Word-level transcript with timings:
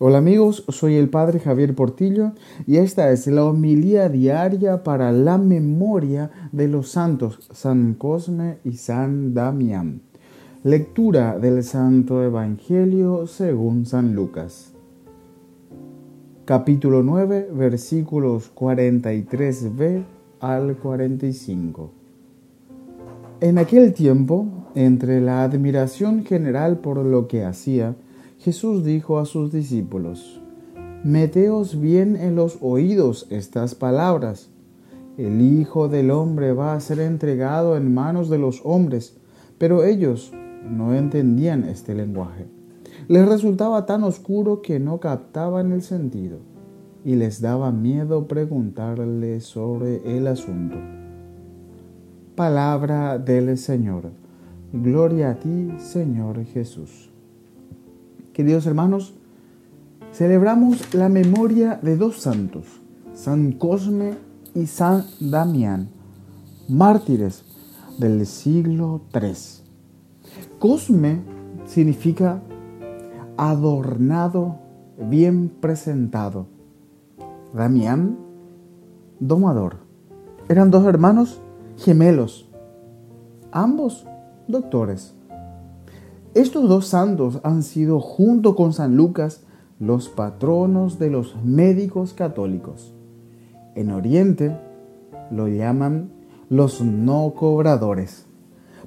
Hola 0.00 0.18
amigos, 0.18 0.64
soy 0.70 0.96
el 0.96 1.08
Padre 1.08 1.38
Javier 1.38 1.72
Portillo 1.76 2.32
y 2.66 2.78
esta 2.78 3.12
es 3.12 3.28
la 3.28 3.44
homilía 3.44 4.08
diaria 4.08 4.82
para 4.82 5.12
la 5.12 5.38
memoria 5.38 6.32
de 6.50 6.66
los 6.66 6.88
santos 6.88 7.38
San 7.52 7.94
Cosme 7.94 8.58
y 8.64 8.72
San 8.72 9.34
Damián. 9.34 10.00
Lectura 10.64 11.38
del 11.38 11.62
Santo 11.62 12.24
Evangelio 12.24 13.28
según 13.28 13.86
San 13.86 14.16
Lucas. 14.16 14.72
Capítulo 16.44 17.04
9, 17.04 17.50
versículos 17.52 18.52
43b 18.52 20.02
al 20.40 20.76
45. 20.76 21.90
En 23.40 23.58
aquel 23.58 23.94
tiempo, 23.94 24.48
entre 24.74 25.20
la 25.20 25.44
admiración 25.44 26.24
general 26.24 26.78
por 26.78 26.96
lo 26.96 27.28
que 27.28 27.44
hacía, 27.44 27.94
Jesús 28.44 28.84
dijo 28.84 29.18
a 29.18 29.24
sus 29.24 29.50
discípulos, 29.50 30.38
Meteos 31.02 31.80
bien 31.80 32.14
en 32.14 32.36
los 32.36 32.58
oídos 32.60 33.26
estas 33.30 33.74
palabras. 33.74 34.50
El 35.16 35.40
Hijo 35.40 35.88
del 35.88 36.10
Hombre 36.10 36.52
va 36.52 36.74
a 36.74 36.80
ser 36.80 37.00
entregado 37.00 37.74
en 37.74 37.94
manos 37.94 38.28
de 38.28 38.36
los 38.36 38.60
hombres, 38.62 39.16
pero 39.56 39.82
ellos 39.84 40.30
no 40.62 40.94
entendían 40.94 41.64
este 41.64 41.94
lenguaje. 41.94 42.44
Les 43.08 43.26
resultaba 43.26 43.86
tan 43.86 44.04
oscuro 44.04 44.60
que 44.60 44.78
no 44.78 45.00
captaban 45.00 45.72
el 45.72 45.80
sentido 45.80 46.36
y 47.02 47.14
les 47.14 47.40
daba 47.40 47.72
miedo 47.72 48.28
preguntarle 48.28 49.40
sobre 49.40 50.18
el 50.18 50.26
asunto. 50.26 50.76
Palabra 52.34 53.18
del 53.18 53.56
Señor. 53.56 54.10
Gloria 54.70 55.30
a 55.30 55.34
ti, 55.36 55.70
Señor 55.78 56.44
Jesús. 56.44 57.13
Queridos 58.34 58.66
hermanos, 58.66 59.14
celebramos 60.12 60.92
la 60.92 61.08
memoria 61.08 61.78
de 61.80 61.96
dos 61.96 62.20
santos, 62.20 62.64
San 63.14 63.52
Cosme 63.52 64.14
y 64.56 64.66
San 64.66 65.04
Damián, 65.20 65.88
mártires 66.68 67.44
del 67.96 68.26
siglo 68.26 69.02
III. 69.14 69.34
Cosme 70.58 71.20
significa 71.64 72.42
adornado, 73.36 74.56
bien 74.98 75.48
presentado. 75.48 76.48
Damián, 77.52 78.18
domador. 79.20 79.76
Eran 80.48 80.72
dos 80.72 80.84
hermanos 80.86 81.40
gemelos, 81.76 82.50
ambos 83.52 84.04
doctores. 84.48 85.14
Estos 86.34 86.68
dos 86.68 86.88
santos 86.88 87.38
han 87.44 87.62
sido, 87.62 88.00
junto 88.00 88.56
con 88.56 88.72
San 88.72 88.96
Lucas, 88.96 89.42
los 89.78 90.08
patronos 90.08 90.98
de 90.98 91.08
los 91.08 91.36
médicos 91.44 92.12
católicos. 92.12 92.92
En 93.76 93.92
Oriente 93.92 94.58
lo 95.30 95.46
llaman 95.46 96.10
los 96.48 96.80
no 96.80 97.34
cobradores, 97.36 98.26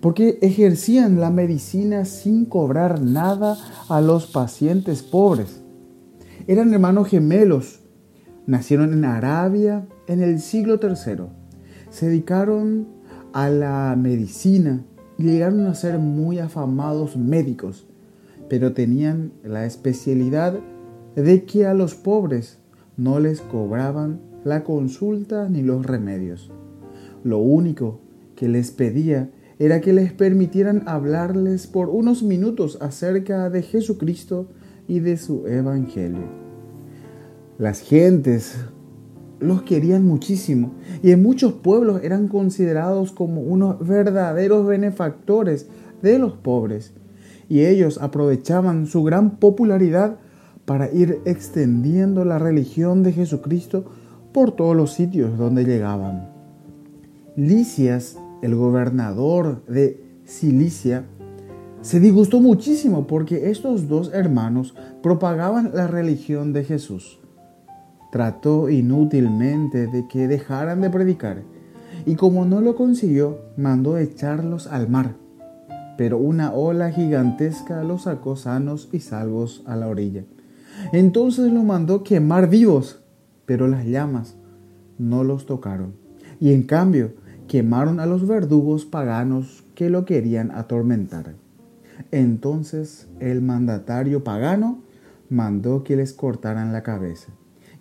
porque 0.00 0.38
ejercían 0.40 1.20
la 1.20 1.30
medicina 1.30 2.06
sin 2.06 2.46
cobrar 2.46 3.02
nada 3.02 3.58
a 3.90 4.00
los 4.00 4.26
pacientes 4.26 5.02
pobres. 5.02 5.62
Eran 6.46 6.72
hermanos 6.72 7.08
gemelos, 7.08 7.80
nacieron 8.46 8.94
en 8.94 9.04
Arabia 9.04 9.86
en 10.06 10.22
el 10.22 10.40
siglo 10.40 10.80
III. 10.82 11.26
Se 11.90 12.06
dedicaron 12.06 12.88
a 13.34 13.50
la 13.50 13.94
medicina 13.98 14.82
llegaron 15.18 15.66
a 15.66 15.74
ser 15.74 15.98
muy 15.98 16.38
afamados 16.38 17.16
médicos, 17.16 17.86
pero 18.48 18.72
tenían 18.72 19.32
la 19.42 19.66
especialidad 19.66 20.58
de 21.14 21.44
que 21.44 21.66
a 21.66 21.74
los 21.74 21.94
pobres 21.94 22.58
no 22.96 23.20
les 23.20 23.40
cobraban 23.40 24.20
la 24.44 24.64
consulta 24.64 25.48
ni 25.48 25.62
los 25.62 25.86
remedios. 25.86 26.50
Lo 27.22 27.38
único 27.38 28.00
que 28.36 28.48
les 28.48 28.70
pedía 28.70 29.30
era 29.58 29.80
que 29.80 29.92
les 29.92 30.12
permitieran 30.12 30.82
hablarles 30.86 31.66
por 31.66 31.88
unos 31.88 32.22
minutos 32.22 32.78
acerca 32.80 33.48
de 33.50 33.62
Jesucristo 33.62 34.48
y 34.88 35.00
de 35.00 35.16
su 35.16 35.46
Evangelio. 35.46 36.28
Las 37.56 37.80
gentes 37.80 38.56
los 39.44 39.62
querían 39.62 40.06
muchísimo. 40.06 40.72
Y 41.02 41.12
en 41.12 41.22
muchos 41.22 41.52
pueblos 41.52 42.02
eran 42.02 42.28
considerados 42.28 43.12
como 43.12 43.40
unos 43.42 43.86
verdaderos 43.86 44.66
benefactores 44.66 45.68
de 46.02 46.18
los 46.18 46.32
pobres. 46.32 46.92
Y 47.48 47.64
ellos 47.64 47.98
aprovechaban 48.00 48.86
su 48.86 49.02
gran 49.04 49.36
popularidad 49.36 50.16
para 50.64 50.90
ir 50.92 51.20
extendiendo 51.24 52.24
la 52.24 52.38
religión 52.38 53.02
de 53.02 53.12
Jesucristo 53.12 53.84
por 54.32 54.52
todos 54.52 54.74
los 54.74 54.92
sitios 54.92 55.38
donde 55.38 55.64
llegaban. 55.64 56.30
Licias, 57.36 58.18
el 58.42 58.54
gobernador 58.54 59.64
de 59.66 60.02
Cilicia, 60.24 61.04
se 61.82 62.00
disgustó 62.00 62.40
muchísimo 62.40 63.06
porque 63.06 63.50
estos 63.50 63.88
dos 63.88 64.10
hermanos 64.14 64.74
propagaban 65.02 65.72
la 65.74 65.86
religión 65.86 66.54
de 66.54 66.64
Jesús 66.64 67.18
trató 68.14 68.70
inútilmente 68.70 69.88
de 69.88 70.06
que 70.06 70.28
dejaran 70.28 70.80
de 70.80 70.88
predicar, 70.88 71.42
y 72.06 72.14
como 72.14 72.44
no 72.44 72.60
lo 72.60 72.76
consiguió, 72.76 73.40
mandó 73.56 73.98
echarlos 73.98 74.68
al 74.68 74.88
mar. 74.88 75.16
Pero 75.98 76.18
una 76.18 76.52
ola 76.52 76.92
gigantesca 76.92 77.82
los 77.82 78.02
sacó 78.02 78.36
sanos 78.36 78.88
y 78.92 79.00
salvos 79.00 79.64
a 79.66 79.74
la 79.74 79.88
orilla. 79.88 80.22
Entonces 80.92 81.52
lo 81.52 81.64
mandó 81.64 82.04
quemar 82.04 82.48
vivos, 82.48 83.02
pero 83.46 83.66
las 83.66 83.84
llamas 83.84 84.36
no 84.96 85.24
los 85.24 85.44
tocaron. 85.44 85.94
Y 86.38 86.52
en 86.52 86.62
cambio 86.62 87.14
quemaron 87.48 87.98
a 87.98 88.06
los 88.06 88.28
verdugos 88.28 88.84
paganos 88.84 89.64
que 89.74 89.90
lo 89.90 90.04
querían 90.04 90.52
atormentar. 90.52 91.34
Entonces 92.12 93.08
el 93.18 93.42
mandatario 93.42 94.22
pagano 94.22 94.84
mandó 95.28 95.82
que 95.82 95.96
les 95.96 96.12
cortaran 96.12 96.72
la 96.72 96.84
cabeza 96.84 97.32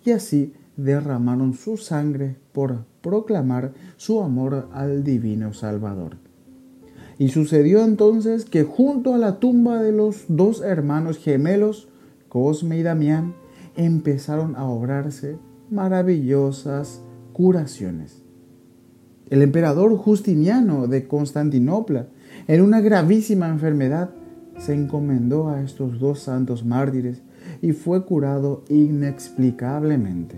y 0.03 0.11
así 0.11 0.53
derramaron 0.77 1.53
su 1.53 1.77
sangre 1.77 2.35
por 2.51 2.85
proclamar 3.01 3.73
su 3.97 4.21
amor 4.21 4.69
al 4.73 5.03
divino 5.03 5.53
Salvador. 5.53 6.17
Y 7.19 7.29
sucedió 7.29 7.83
entonces 7.83 8.45
que 8.45 8.63
junto 8.63 9.13
a 9.13 9.17
la 9.17 9.39
tumba 9.39 9.81
de 9.81 9.91
los 9.91 10.25
dos 10.27 10.61
hermanos 10.61 11.17
gemelos, 11.17 11.89
Cosme 12.27 12.79
y 12.79 12.83
Damián, 12.83 13.35
empezaron 13.75 14.55
a 14.55 14.65
obrarse 14.65 15.37
maravillosas 15.69 17.01
curaciones. 17.33 18.23
El 19.29 19.41
emperador 19.41 19.95
Justiniano 19.97 20.87
de 20.87 21.07
Constantinopla, 21.07 22.07
en 22.47 22.61
una 22.61 22.81
gravísima 22.81 23.47
enfermedad, 23.47 24.11
se 24.57 24.73
encomendó 24.73 25.49
a 25.49 25.61
estos 25.61 25.99
dos 25.99 26.19
santos 26.19 26.65
mártires 26.65 27.21
y 27.63 27.71
fue 27.71 28.03
curado 28.03 28.65
inexplicablemente. 28.67 30.35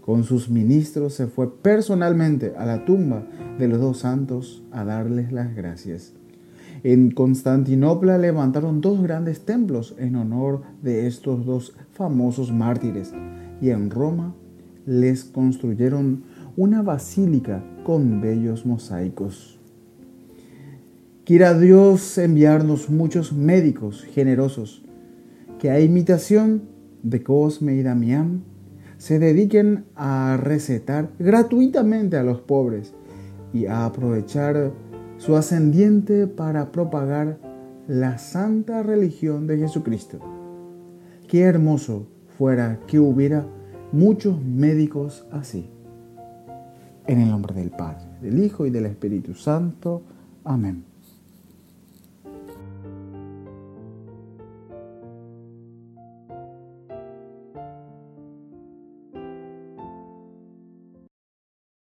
Con 0.00 0.24
sus 0.24 0.50
ministros 0.50 1.14
se 1.14 1.28
fue 1.28 1.56
personalmente 1.62 2.54
a 2.58 2.66
la 2.66 2.84
tumba 2.84 3.24
de 3.60 3.68
los 3.68 3.80
dos 3.80 3.98
santos 3.98 4.64
a 4.72 4.84
darles 4.84 5.30
las 5.30 5.54
gracias. 5.54 6.14
En 6.82 7.12
Constantinopla 7.12 8.18
levantaron 8.18 8.80
dos 8.80 9.00
grandes 9.04 9.44
templos 9.44 9.94
en 9.98 10.16
honor 10.16 10.62
de 10.82 11.06
estos 11.06 11.46
dos 11.46 11.76
famosos 11.92 12.52
mártires 12.52 13.14
y 13.60 13.70
en 13.70 13.88
Roma 13.88 14.34
les 14.84 15.22
construyeron 15.22 16.24
una 16.56 16.82
basílica 16.82 17.62
con 17.84 18.20
bellos 18.20 18.66
mosaicos. 18.66 19.60
Quiera 21.24 21.56
Dios 21.56 22.18
enviarnos 22.18 22.90
muchos 22.90 23.32
médicos 23.32 24.02
generosos 24.02 24.85
que 25.58 25.70
a 25.70 25.80
imitación 25.80 26.62
de 27.02 27.22
Cosme 27.22 27.74
y 27.74 27.82
Damián 27.82 28.42
se 28.98 29.18
dediquen 29.18 29.84
a 29.94 30.38
recetar 30.40 31.10
gratuitamente 31.18 32.16
a 32.16 32.22
los 32.22 32.40
pobres 32.40 32.94
y 33.52 33.66
a 33.66 33.84
aprovechar 33.84 34.72
su 35.18 35.36
ascendiente 35.36 36.26
para 36.26 36.72
propagar 36.72 37.38
la 37.88 38.18
santa 38.18 38.82
religión 38.82 39.46
de 39.46 39.58
Jesucristo. 39.58 40.18
Qué 41.28 41.42
hermoso 41.42 42.08
fuera 42.36 42.80
que 42.86 42.98
hubiera 42.98 43.46
muchos 43.92 44.42
médicos 44.42 45.26
así. 45.30 45.70
En 47.06 47.20
el 47.20 47.30
nombre 47.30 47.54
del 47.54 47.70
Padre, 47.70 48.04
del 48.20 48.42
Hijo 48.42 48.66
y 48.66 48.70
del 48.70 48.86
Espíritu 48.86 49.34
Santo. 49.34 50.02
Amén. 50.44 50.95